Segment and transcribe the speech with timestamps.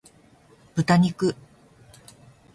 [0.73, 1.35] 豚肉